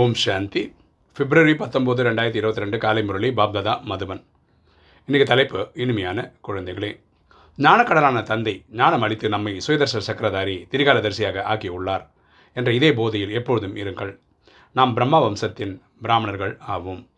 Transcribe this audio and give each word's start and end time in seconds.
ஓம் 0.00 0.14
சாந்தி. 0.14 0.60
பிப்ரவரி 1.16 1.52
பத்தொம்போது 1.52 2.02
ரெண்டாயிரத்தி 2.06 2.38
இருபத்தி 2.40 2.60
ரெண்டு 2.60 2.78
காலை 2.78 3.04
முரளி 3.04 3.28
பாப்ததா 3.28 3.72
மதுவன் 3.90 4.22
இன்றைக்கி 5.08 5.22
தலைப்பு 5.22 5.70
இனிமையான 5.74 6.32
குழந்தைகளே. 6.48 6.90
ஞானக்கடலான 7.58 8.22
தந்தை 8.22 8.64
ஞானம் 8.70 9.02
அளித்து 9.02 9.28
நம்மை 9.28 9.60
சுயதர்ச 9.60 10.00
சக்கரதாரி 10.06 10.56
திரிகாலதரிசியாக 10.72 11.42
ஆக்கியுள்ளார் 11.52 12.04
என்ற 12.52 12.72
இதே 12.72 12.92
போதையில் 12.92 13.30
எப்பொழுதும் 13.30 13.76
இருங்கள். 13.76 14.18
நாம் 14.72 14.94
பிரம்மா 14.94 15.20
வம்சத்தின் 15.20 15.82
பிராமணர்கள் 16.02 16.58
ஆவோம். 16.68 17.08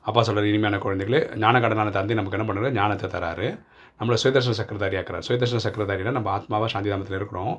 அப்பா 0.00 0.22
சொல்கிற 0.22 0.46
இனிமையான 0.46 0.82
குழந்தைகளே 0.84 1.20
ஞானக்கடலான 1.44 1.90
தந்தை 1.90 2.16
நமக்கு 2.16 2.38
என்ன 2.38 2.46
பண்ணுறாரு? 2.48 2.72
ஞானத்தை 2.72 3.10
தராரு. 3.10 3.58
நம்மளை 4.00 4.16
சுயதர்ஷன 4.24 4.56
சக்கரதாரி 4.62 4.98
ஆக்கிறார். 5.02 5.26
சுயதர்ஷன 5.28 5.60
சக்கரதாரியில் 5.68 6.16
நம்ம 6.18 6.38
ஆத்மாவாக 6.38 6.70
சாந்திதாமத்தில் 6.72 7.18
இருக்கிறோம். 7.20 7.54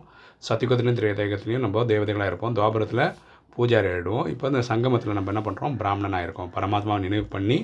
சத்தியுகத்திலையும் 0.50 1.00
திரேதேகத்திலையும் 1.00 1.66
நம்ம 1.68 1.84
தேவதைகளாக 1.84 2.26
இருப்போம். 2.26 2.56
துவாபுரத்தில் 2.56 3.14
பூஜாரி 3.58 3.90
ஆகிடுவோம் 3.94 4.28
இப்போ 4.34 4.48
இந்த 4.52 4.62
சங்கமத்தில் 4.72 5.18
நம்ம 5.20 5.34
என்ன 5.34 5.44
பண்ணுறோம் 5.48 5.76
பிராமணனாக 5.82 6.28
இருக்கோம் 6.28 6.52
பரமாத்மாவை 6.58 7.00
நினைவு 7.08 7.28
பண்ணி 7.36 7.60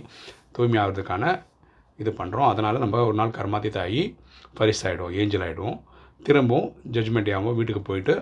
தூய்மையாகிறதுக்கான 0.58 1.34
இது 2.00 2.12
பண்ணுறோம் 2.20 2.50
அதனால் 2.52 2.84
நம்ம 2.84 3.04
ஒரு 3.10 3.18
நாள் 3.22 3.36
கர்மாதித்த 3.40 3.80
ஆகி 3.88 4.04
பரிசு 4.60 4.96
ஏஞ்சல் 5.22 5.46
ஆகிடுவோம் 5.48 5.80
திரும்பவும் 6.28 6.70
ஜட்ஜ்மெண்ட் 6.96 7.34
ஆகும் 7.38 7.58
வீட்டுக்கு 7.60 7.84
போயிட்டு 7.90 8.16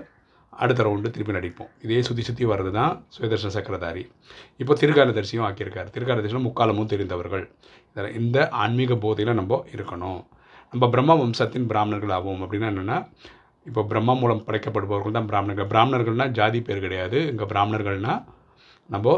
அடுத்த 0.54 0.84
ரவுண்டு 0.86 1.12
திருப்பி 1.16 1.34
நடிப்போம். 1.36 1.70
இதே 1.86 2.00
சுற்றி 2.08 2.24
சுற்றி 2.28 2.46
வர்றது 2.52 2.72
தான் 2.78 2.94
சுயதர்ஷன 3.16 3.52
சக்கரதாரி. 3.56 4.04
இப்போ 4.62 4.74
திருக்காலதரிசியும் 4.82 5.46
ஆக்கியிருக்கார். 5.48 5.92
திருக்காலதரிசியில் 5.96 6.46
முக்காலமும் 6.48 6.90
தெரிந்தவர்கள். 6.94 7.46
இதில் 7.92 8.16
இந்த 8.22 8.38
ஆன்மீக 8.64 8.96
போதையில் 9.06 9.38
நம்ம 9.40 9.60
இருக்கணும். 9.76 10.22
நம்ம 10.74 10.88
பிரம்ம 10.94 11.16
வம்சத்தின் 11.22 11.70
பிராமணர்கள் 11.72 12.14
ஆகும் 12.18 12.42
அப்படின்னா 12.44 12.68
என்னென்னா 12.72 12.98
இப்போ 13.70 13.82
பிரம்மா 13.90 14.14
மூலம் 14.22 14.46
படைக்கப்படுபவர்கள் 14.48 15.18
தான் 15.18 15.28
பிராமணர்கள். 15.32 15.70
பிராமணர்கள்னால் 15.74 16.36
ஜாதி 16.40 16.60
பேர் 16.68 16.84
கிடையாது. 16.86 17.18
இங்கே 17.32 17.46
பிராமணர்கள்னால் 17.52 18.22
நம்ம 18.94 19.14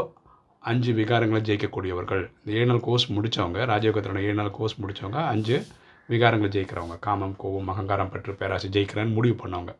அஞ்சு 0.70 0.90
விகாரங்களை 0.98 1.40
ஜெயிக்கக்கூடியவர்கள். 1.48 2.22
இந்த 2.40 2.50
ஏழு 2.58 2.68
நாள் 2.70 2.84
கோர்ஸ் 2.88 3.06
முடித்தவங்க 3.16 3.58
ராஜயோகத்திலான 3.72 4.22
ஏழு 4.28 4.36
நாள் 4.40 4.56
கோர்ஸ் 4.58 4.76
முடித்தவங்க 4.82 5.20
அஞ்சு 5.32 5.56
விகாரங்களை 6.08 6.50
ஜெயிக்கிறவங்க. 6.56 6.96
காமம் 7.06 7.34
கோபம் 7.42 7.70
அகங்காரம் 7.72 8.12
பற்று 8.12 8.34
பேராசை 8.42 8.68
ஜெயிக்கிறேன்னு 8.76 9.16
முடிவு 9.18 9.36
பண்ணவங்க. 9.42 9.72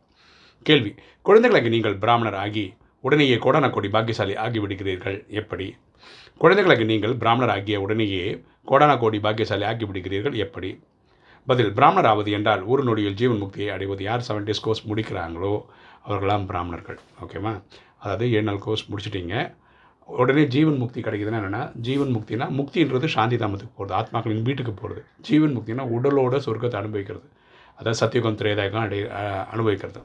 கேள்வி 0.68 0.92
குழந்தைகளுக்கு 1.28 1.74
நீங்கள் 1.76 1.96
பிராமணர் 2.04 2.38
ஆகி 2.44 2.66
உடனேயே 3.06 3.36
கோடான 3.44 3.66
கோடி 3.74 3.88
பாக்கியசாலி 3.94 4.34
ஆகிவிடுகிறீர்கள். 4.44 5.18
எப்படி? 5.40 5.66
குழந்தைகளுக்கு 6.42 6.84
நீங்கள் 6.92 7.14
பிராமணர் 7.22 7.52
ஆகிய 7.56 7.76
உடனேயே 7.84 8.24
கோடான 8.70 8.92
கோடி 9.02 9.18
பாக்கியசாலி 9.26 9.64
ஆகிவிடுகிறீர்கள். 9.70 10.36
எப்படி? 10.44 10.70
பதில் 11.48 11.72
பிராமணர் 11.78 12.08
ஆவது 12.10 12.30
என்றால் 12.36 12.62
ஒரு 12.72 12.82
நொடியில் 12.88 13.16
ஜீவன் 13.20 13.40
முக்தியை 13.42 13.68
அடைவது 13.74 14.02
யார்? 14.06 14.22
செவன் 14.28 14.46
டேஸ் 14.48 14.62
கோர்ஸ் 14.66 14.82
முடிக்கிறாங்களோ 14.90 15.52
அவர்களாம் 16.06 16.46
பிராமணர்கள். 16.50 16.98
ஓகேவா 17.24 17.52
அதாவது 18.02 18.24
ஏழு 18.36 18.46
நாள் 18.48 18.62
கோர்ஸ் 18.66 18.84
முடிச்சிட்டிங்க. 18.92 19.36
உடனே 20.08 20.42
ஜீவன் 20.54 20.78
முக்தி 20.82 21.00
கிடைக்குதுன்னா 21.04 21.38
என்னென்னா 21.40 21.62
ஜீவன் 21.86 22.12
முக்தினா 22.16 22.46
முக்தின்றது 22.58 23.06
சாந்தி 23.14 23.36
தாமத்துக்கு 23.42 23.74
போகிறது 23.78 23.94
ஆத்மாக்களின் 24.00 24.44
வீட்டுக்கு 24.48 24.72
போகிறது 24.80 25.02
ஜீவன் 25.28 25.54
முக்தினா 25.56 25.84
உடலோட 25.96 26.40
சொர்க்கத்தை 26.46 26.78
அனுபவிக்கிறது. 26.82 27.26
அதாவது 27.78 27.98
சத்தியகம் 28.02 28.38
திரேதாயகம் 28.40 28.84
அடை 28.86 28.98
அனுபவிக்கிறது. 29.54 30.02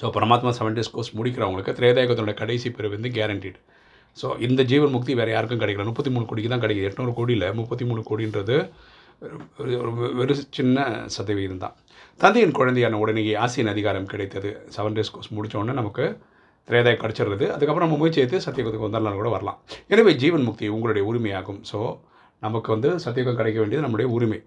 ஸோ 0.00 0.08
பரமாத்மா 0.16 0.52
செவன் 0.58 0.76
டேஸ் 0.78 0.92
கோர்ஸ் 0.94 1.12
முடிக்கிறவங்களுக்கு 1.18 1.76
திரேதாயகத்தோட 1.80 2.34
கடைசி 2.42 2.70
பிறகு 2.76 2.96
வந்து 2.96 3.12
கேரண்டீடு 3.18 3.60
ஸோ 4.16 4.26
இந்த 4.46 4.60
ஜீவன் 4.70 4.92
முக்தி 4.96 5.12
வேறு 5.20 5.30
யாருக்கும் 5.34 5.62
கிடைக்கல. 5.62 5.86
முப்பத்தி 5.90 6.10
மூணு 6.14 6.26
கோடிக்கு 6.30 6.50
தான் 6.52 6.64
கிடைக்குது. 6.64 6.88
எட்நூறு 6.90 7.12
கோடியில் 7.18 7.46
முப்பத்தி 7.60 7.84
மூணு 7.90 8.02
கோடின்றது 8.10 8.56
வெறு 10.18 10.34
சின்ன 10.56 10.86
சதவீதம் 11.16 11.62
தான். 11.64 11.74
தந்தையின் 12.22 12.56
குழந்தையான 12.58 12.98
உடனேயே 13.02 13.34
ஆசியன் 13.44 13.70
அதிகாரம் 13.72 14.08
கிடைத்தது. 14.12 14.50
செவன் 14.76 14.96
டேஸ் 14.96 15.12
கோர்ஸ் 15.14 15.30
முடித்த 15.36 15.58
உடனே 15.60 15.74
நமக்கு 15.80 16.04
திரேதாய் 16.68 17.00
கிடச்சிடுறது. 17.02 17.46
அதுக்கப்புறம் 17.54 17.86
நம்ம 17.86 17.98
முயற்சி 18.02 18.20
எடுத்து 18.22 18.44
சத்தியகுத்துக்கு 18.46 18.88
வந்தாலும் 18.88 19.20
கூட 19.20 19.30
வரலாம். 19.36 19.58
எனவே 19.94 20.12
ஜீவன் 20.22 20.46
முக்தி 20.48 20.68
உங்களுடைய 20.76 21.04
உரிமையாகும். 21.10 21.60
ஸோ 21.70 21.78
நமக்கு 22.46 22.70
வந்து 22.74 22.90
சத்தியகம் 23.06 23.38
கிடைக்க 23.40 23.58
வேண்டியது 23.62 23.86
நம்முடைய 23.86 24.08
உரிமை. 24.16 24.40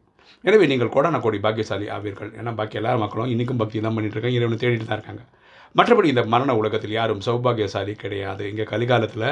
எனவே 0.47 0.65
நீங்கள் 0.71 0.93
கோடான 0.95 1.19
கோடி 1.25 1.37
பாக்கியசாலி 1.45 1.85
ஆவீர்கள். 1.97 2.31
ஏன்னா 2.39 2.51
பாக்கி 2.59 2.77
எல்லா 2.79 2.91
மக்களும் 3.03 3.29
இன்றைக்கும் 3.33 3.61
பக்தி 3.61 3.83
தான் 3.85 3.95
பண்ணிட்டு 3.97 4.15
இருக்காங்க. 4.17 4.39
இறைவனை 4.39 4.57
தேடிட்டு 4.63 4.87
தான் 4.89 4.99
இருக்காங்க. 4.99 5.23
மற்றபடி 5.77 6.07
இந்த 6.13 6.23
மரண 6.33 6.51
உலகத்தில் 6.61 6.97
யாரும் 6.99 7.23
சௌபாகியசாலி 7.27 7.93
கிடையாது. 8.03 8.43
இங்கே 8.51 8.65
கலிகாலத்தில் 8.73 9.29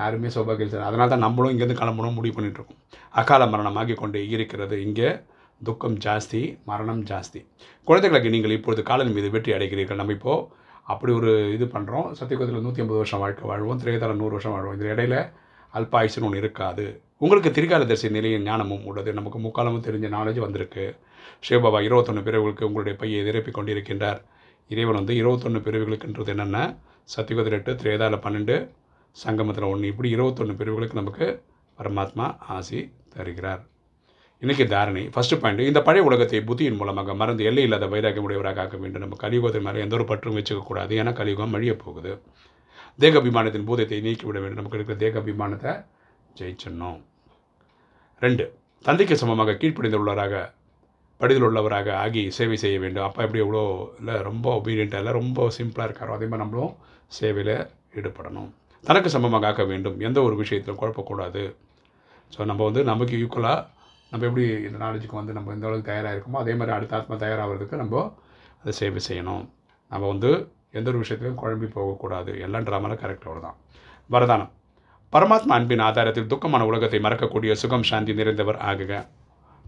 யாருமே 0.00 0.30
சௌபாகியசாலி 0.36 0.84
அதனால 0.88 1.08
தான் 1.12 1.24
நம்மளும் 1.26 1.52
இங்கேருந்து 1.52 1.80
கிளம்பணும் 1.80 2.16
முடிவு 2.18 2.34
பண்ணிகிட்ருக்கோம் 2.36 2.80
அகால 3.20 3.46
மரணமாகி 3.54 3.94
கொண்டு 4.02 4.20
இருக்கிறது. 4.34 4.76
இங்கே 4.86 5.08
துக்கம் 5.60 5.96
ஜாஸ்தி 6.04 6.40
மரணம் 6.70 7.02
ஜாஸ்தி. 7.10 7.40
குழந்தைகளுக்கு 7.88 8.34
நீங்கள் 8.34 8.56
இப்பொழுது 8.58 8.82
காலன் 8.90 9.14
மீது 9.16 9.28
வெற்றி 9.34 9.52
அடைகிறீர்கள். 9.56 10.00
நம்ம 10.00 10.14
இப்போது 10.18 10.62
அப்படி 10.92 11.12
ஒரு 11.18 11.32
இது 11.56 11.66
பண்ணுறோம் 11.74 12.08
சத்தியகுதத்தில் 12.18 12.64
நூற்றி 12.64 12.82
ஐம்பது 12.82 13.00
வருஷம் 13.02 13.22
வாழ்க்கை 13.24 13.44
வாழ்வோம். 13.50 13.80
திரையதாரம் 13.82 14.20
நூறு 14.22 14.34
வருஷம் 14.36 14.54
வாழ்வோம். 14.54 14.76
இந்த 14.78 14.86
இடையில 14.94 15.16
அல்பாயுசுன்னு 15.74 16.26
ஒன்று 16.28 16.42
இருக்காது. 16.42 16.84
உங்களுக்கு 17.24 17.50
திரிகாலதரிசி 17.56 18.08
நிலையின் 18.16 18.46
ஞானமும் 18.48 18.84
உள்ளது. 18.88 19.10
நமக்கு 19.18 19.38
முக்காலமும் 19.46 19.86
தெரிஞ்ச 19.86 20.06
நாலேஜ் 20.16 20.40
வந்திருக்கு. 20.46 20.84
சிவபாபா 21.46 21.80
இருபத்தொன்று 21.88 22.22
பிறவுகளுக்கு 22.26 22.68
உங்களுடைய 22.68 22.94
பையை 23.02 23.20
நிரப்பி 23.28 23.52
கொண்டிருக்கின்றார். 23.58 24.20
இறைவன் 24.70 24.98
வந்து 25.00 25.14
இருபத்தொன்று 25.20 25.60
பிரிவுகளுக்குன்றது 25.66 26.32
என்னென்ன? 26.34 26.58
சத்தியகுதில் 27.14 27.56
எட்டு 27.58 27.72
திரேதாவில் 27.82 28.24
பன்னெண்டு 28.26 28.56
சங்கமத்தில் 29.22 29.70
ஒன்று 29.72 29.90
இப்படி 29.92 30.08
இருபத்தொன்று 30.14 30.54
பிரிவுகளுக்கு 30.60 31.00
நமக்கு 31.00 31.26
பரமாத்மா 31.78 32.26
ஆசி 32.56 32.78
தருகிறார். 33.14 33.62
இன்றைக்கி 34.42 34.64
தாரணை 34.72 35.02
ஃபஸ்ட்டு 35.14 35.36
பாயிண்ட் 35.42 35.68
இந்த 35.70 35.80
பழைய 35.88 36.04
உலகத்தை 36.08 36.38
புத்தியின் 36.48 36.78
மூலமாக 36.80 37.14
மறந்து 37.20 37.42
எல்லை 37.48 37.62
இல்லாத 37.66 37.86
வைராக்கியமுடையவராக 37.92 38.62
ஆக்க 38.64 38.76
வேண்டும். 38.82 39.04
நம்ம 39.04 39.18
கலியுகத்தின் 39.22 39.64
மேலே 39.66 39.82
எந்த 39.84 39.94
ஒரு 39.98 40.06
பற்றும் 40.10 40.36
வச்சுக்கக்கூடாது 40.38 40.92
ஏன்னா 41.00 41.12
கலியுகம் 41.20 41.54
அழிய 41.58 41.74
போகுது. 41.84 42.12
தேக 43.02 43.20
அபிமானத்தின் 43.20 43.68
பூதத்தை 43.68 44.00
நீக்கிவிட 44.06 44.38
வேண்டும். 44.42 44.60
நமக்கு 44.60 44.78
இருக்கிற 44.78 44.96
தேகாபிமானத்தை 45.04 45.72
ஜெயிச்சிடணும். 46.40 46.98
ரெண்டு 48.24 48.44
தந்தைக்கு 48.84 49.16
சமமாக 49.22 49.56
கீழ்ப்படிந்து 49.62 50.00
உள்ளவராக 50.00 50.42
படிதில் 51.20 51.46
உள்ளவராக 51.48 51.88
ஆகி 52.02 52.22
சேவை 52.38 52.56
செய்ய 52.64 52.76
வேண்டும். 52.84 53.06
அப்பா 53.08 53.22
எப்படி 53.26 53.42
எவ்வளோ 53.44 53.62
இல்லை 54.00 54.16
ரொம்ப 54.28 54.46
ஒபீடியண்ட்டாக 54.58 55.02
இல்லை 55.02 55.14
ரொம்ப 55.20 55.48
சிம்பிளாக 55.58 55.88
இருக்காரோ 55.88 56.16
அதே 56.18 56.28
மாதிரி 56.30 56.44
நம்மளும் 56.44 56.74
சேவையில் 57.20 57.56
ஈடுபடணும். 57.98 58.50
தனக்கு 58.88 59.08
சமமாக 59.14 59.46
ஆக்க 59.46 59.64
வேண்டும். 59.64 60.00
எந்த 60.00 60.18
ஒரு 60.22 60.36
விஷயத்திலும் 60.42 60.80
குழப்பக்கூடாது. 60.80 61.42
ஸோ 62.34 62.44
நம்ம 62.50 62.60
வந்து 62.64 62.84
நமக்கு 62.84 63.14
ஈக்குவலாக 63.22 63.60
நம்ம 64.12 64.26
எப்படி 64.28 64.44
இந்த 64.68 64.78
நாலேஜுக்கு 64.84 65.16
வந்து 65.20 65.32
நம்ம 65.36 65.52
எந்த 65.52 65.66
அளவுக்கு 65.68 65.90
தயாராக 65.92 66.14
இருக்கோமோ 66.14 66.40
அதே 66.42 66.54
மாதிரி 66.54 66.76
அடுத்த 66.76 66.96
ஆத்மா 66.98 67.14
தயாராகிறதுக்கு 67.24 67.76
நம்ம 67.82 68.02
அதை 68.62 68.72
சேவை 68.80 69.00
செய்யணும். 69.08 69.44
நம்ம 69.92 70.04
வந்து 70.08 70.30
எந்த 70.78 70.86
ஒரு 70.90 71.00
விஷயத்துலையும் 71.02 71.40
குழம்பி 71.42 71.66
போகக்கூடாது. 71.76 72.32
எல்லாம் 72.46 72.66
ட்ராமாவில் 72.68 73.00
கரெக்ட் 73.02 73.26
தான். 73.46 73.56
வரதானம். 74.10 74.52
பரமாத்மா 75.12 75.54
அன்பின் 75.58 75.84
ஆதாரத்தில் 75.88 76.30
துக்கமான 76.32 76.62
உலகத்தை 76.70 76.98
மறக்கக்கூடிய 77.00 77.52
சுகம் 77.62 77.86
சாந்தி 77.90 78.12
நிறைந்தவர் 78.20 78.58
ஆகுக. 78.70 78.92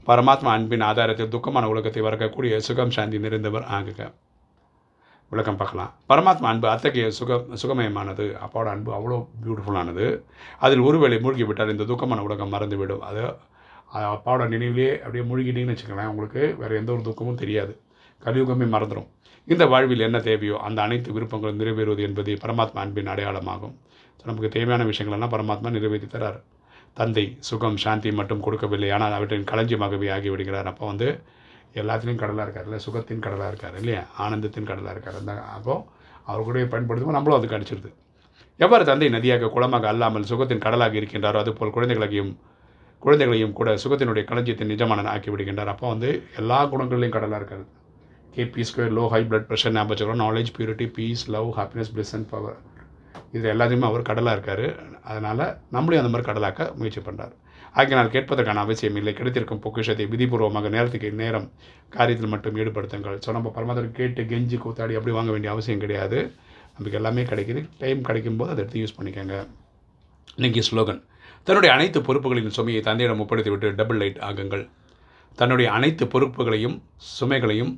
பரமாத்மா 0.08 0.50
அன்பின் 0.58 0.84
ஆதாரத்தில் 0.90 1.32
துக்கமான 1.34 1.64
உலகத்தை 1.72 2.02
மறக்கக்கூடிய 2.06 2.56
சுகம் 2.68 2.94
சாந்தி 2.96 3.18
நிறைந்தவர் 3.18 3.66
ஆகுக. 3.78 4.00
விளக்கம் 5.32 5.58
பார்க்கலாம். 5.60 5.90
பரமாத்மா 6.10 6.48
அன்பு 6.50 6.66
அத்தகைய 6.72 7.06
சுக 7.18 7.38
சுகமயமானது. 7.62 8.24
அப்பாவோட 8.44 8.68
அன்பு 8.74 8.90
அவ்வளோ 8.96 9.16
பியூட்டிஃபுல்லானது 9.44 10.06
அதில் 10.64 10.82
ஒருவேளை 10.88 11.18
மூழ்கிவிட்டால் 11.24 11.72
இந்த 11.74 11.86
துக்கமான 11.90 12.22
உலகம் 12.26 12.52
மறந்துவிடும். 12.54 13.02
அது 13.08 13.22
அப்பாவோட 14.14 14.44
நினைவிலே 14.54 14.90
அப்படியே 15.02 15.24
மூழ்கிட்டீங்கன்னு 15.30 15.74
வச்சுக்கோங்களேன் 15.74 16.12
உங்களுக்கு 16.12 16.42
வேறு 16.60 16.78
எந்த 16.80 16.90
ஒரு 16.96 17.02
துக்கமும் 17.08 17.40
தெரியாது. 17.42 17.72
கலியுகமே 18.22 18.66
மறந்துடும் 18.74 19.08
இந்த 19.48 19.64
வாழ்வில் 19.72 20.04
என்ன 20.06 20.18
தேவையோ 20.28 20.56
அந்த 20.66 20.78
அனைத்து 20.86 21.10
விருப்பங்களும் 21.16 21.60
நிறைவேறுவது 21.60 22.02
என்பது 22.08 22.32
பரமாத்மா 22.44 22.80
அன்பின் 22.84 23.10
அடையாளமாகும். 23.12 23.74
ஸோ 24.18 24.22
நமக்கு 24.30 24.48
தேவையான 24.56 24.84
விஷயங்களெல்லாம் 24.90 25.34
பரமாத்மா 25.34 25.70
நிறைவேற்றி 25.76 26.08
தரார். 26.14 26.38
தந்தை 26.98 27.24
சுகம் 27.48 27.78
சாந்தி 27.84 28.10
மட்டும் 28.20 28.44
கொடுக்கவில்லை. 28.46 28.90
ஆனால் 28.96 29.14
அவற்றின் 29.16 29.48
களஞ்சியமாகவே 29.50 30.08
ஆகிவிடுகிறார். 30.16 30.68
அப்போ 30.72 30.84
வந்து 30.92 31.08
எல்லாத்துலேயும் 31.82 32.22
கடலாக 32.22 32.46
இருக்கார் 32.46 32.66
இல்லை 32.68 32.80
சுகத்தின் 32.86 33.22
கடலாக 33.26 33.50
இருக்கார் 33.52 33.78
இல்லையா? 33.80 34.02
ஆனந்தத்தின் 34.18 34.68
கடலாக 34.70 34.94
இருக்கார். 34.96 35.18
அந்த 35.20 35.32
அப்போது 35.56 35.84
அவர் 36.24 36.46
கூட 36.48 36.64
பயன்படுத்தும் 36.74 37.16
நம்மளும் 37.18 37.38
அது 37.38 37.52
கடிச்சிடுது 37.54 37.90
எவ்வாறு 38.60 38.84
தந்தை 38.84 39.08
நதியாக 39.08 39.50
குளமாக 39.54 39.88
அல்லாமல் 39.88 40.28
சுகத்தின் 40.30 40.62
கடலாக 40.66 41.00
இருக்கின்றாரோ 41.00 41.38
அதுபோல் 41.44 41.74
குழந்தைகளையும் 41.76 42.32
குழந்தைகளையும் 43.02 43.52
கூட 43.52 43.70
சுகத்தினுடைய 43.82 44.24
களஞ்சியத்தை 44.24 44.66
நிஜமான 44.68 45.08
ஆக்கி 45.14 45.30
விடுகின்றார். 45.30 45.72
அப்போ 45.72 45.88
வந்து 45.88 46.10
எல்லா 46.36 46.58
குணங்களிலையும் 46.64 47.16
கடலாக 47.16 47.40
இருக்காது 47.40 47.66
KP 48.36 48.64
square 48.68 48.94
low 48.98 49.04
high 49.08 49.20
blood 49.22 49.46
pressure 49.50 49.74
ஞாபகம் 49.76 50.20
knowledge 50.20 50.50
purity 50.56 50.86
peace 50.96 51.22
love 51.30 51.50
happiness 51.58 51.92
plus 51.94 52.12
and 52.12 52.28
power 52.30 52.58
இது 53.36 53.46
எல்லாத்தையுமே 53.54 53.88
அவர் 53.90 54.08
கடலாக 54.10 54.36
இருக்கார். 54.36 54.66
அதனால் 55.10 55.44
நம்மளையும் 55.76 56.02
அந்த 56.02 56.12
மாதிரி 56.12 56.28
கடலாக்க 56.30 56.68
முயற்சி 56.80 57.02
பண்ணுறார் 57.08 57.34
ஆகினால் 57.80 58.12
கேட்பதற்கான 58.14 58.62
அவசியம் 58.64 58.98
இல்லை. 59.00 59.12
கிடைத்திருக்கும் 59.18 59.62
பொக்கிஷத்தை 59.64 60.04
விதிபூர்வமாக 60.12 60.68
நேரத்துக்கு 60.74 61.08
நேரம் 61.22 61.48
காரியத்தில் 61.96 62.32
மட்டும் 62.34 62.56
ஈடுபடுத்துங்கள். 62.60 63.18
ஸோ 63.24 63.32
நம்ம 63.36 63.52
பரமாத்திரம் 63.56 63.96
கேட்டு 63.98 64.22
கெஞ்சி 64.30 64.58
கூத்தாடி 64.64 64.96
அப்படி 64.98 65.14
வாங்க 65.16 65.30
வேண்டிய 65.34 65.52
அவசியம் 65.54 65.82
கிடையாது. 65.84 66.20
நமக்கு 66.76 66.98
எல்லாமே 67.00 67.24
கிடைக்கிது. 67.32 67.60
டைம் 67.82 68.00
கிடைக்கும்போது 68.08 68.52
அதை 68.54 68.62
எடுத்து 68.64 68.82
யூஸ் 68.82 68.96
பண்ணிக்கோங்க. 68.98 69.36
இன்றைக்கி 70.38 70.62
ஸ்லோகன். 70.70 71.02
தன்னுடைய 71.48 71.70
அனைத்து 71.76 71.98
பொறுப்புகளின் 72.06 72.56
சுமையை 72.58 72.80
தந்தையிடம் 72.88 73.20
ஒப்படைத்துவிட்டு 73.24 73.68
டபுள் 73.80 74.00
லைட் 74.02 74.20
ஆகுங்கள் 74.28 74.64
தன்னுடைய 75.40 75.68
அனைத்து 75.76 76.04
பொறுப்புகளையும் 76.12 76.76
சுமைகளையும் 77.18 77.72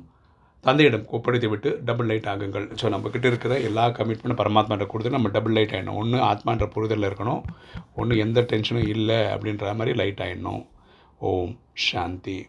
தந்தையிடம் 0.65 1.05
ஒப்படைத்து 1.15 1.47
விட்டு 1.51 1.69
டபுள் 1.87 2.09
லைட் 2.11 2.29
ஆகுங்கள். 2.31 2.65
ஸோ 2.79 2.85
நம்மக்கிட்ட 2.93 3.27
இருக்கிற 3.31 3.53
எல்லா 3.67 3.83
கமிட்மெண்ட்டும் 3.97 4.41
பரமாத்மாட்ட 4.41 4.85
கொடுத்து 4.91 5.15
நம்ம 5.15 5.29
டபுள் 5.35 5.55
லைட் 5.57 5.73
ஆகிடணும் 5.75 5.99
ஒன்று 6.01 6.17
ஆத்மான்ற 6.31 6.65
புரிதலில் 6.75 7.09
இருக்கணும். 7.09 7.43
ஒன்று 8.01 8.21
எந்த 8.25 8.41
டென்ஷனும் 8.51 8.89
இல்லை 8.95 9.19
அப்படின்ற 9.35 9.73
மாதிரி 9.81 9.93
லைட் 10.01 10.23
ஆகிடணும் 10.25 10.63
ஓம் 11.31 11.53
சாந்தி. 11.87 12.39